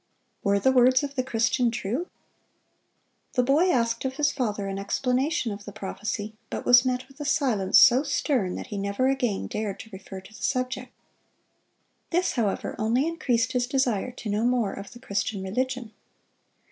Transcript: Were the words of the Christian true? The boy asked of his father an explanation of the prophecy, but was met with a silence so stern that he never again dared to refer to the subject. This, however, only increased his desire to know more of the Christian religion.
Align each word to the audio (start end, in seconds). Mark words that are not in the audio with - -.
Were 0.43 0.57
the 0.57 0.71
words 0.71 1.03
of 1.03 1.13
the 1.13 1.21
Christian 1.23 1.69
true? 1.69 2.07
The 3.33 3.43
boy 3.43 3.69
asked 3.69 4.03
of 4.03 4.15
his 4.15 4.31
father 4.31 4.65
an 4.65 4.79
explanation 4.79 5.51
of 5.51 5.63
the 5.63 5.71
prophecy, 5.71 6.33
but 6.49 6.65
was 6.65 6.83
met 6.83 7.07
with 7.07 7.19
a 7.19 7.23
silence 7.23 7.79
so 7.79 8.01
stern 8.01 8.55
that 8.55 8.65
he 8.73 8.79
never 8.79 9.09
again 9.09 9.45
dared 9.45 9.79
to 9.81 9.91
refer 9.93 10.19
to 10.19 10.33
the 10.33 10.41
subject. 10.41 10.91
This, 12.09 12.31
however, 12.31 12.75
only 12.79 13.05
increased 13.07 13.51
his 13.51 13.67
desire 13.67 14.09
to 14.13 14.27
know 14.31 14.43
more 14.43 14.73
of 14.73 14.91
the 14.93 14.99
Christian 14.99 15.43
religion. 15.43 15.91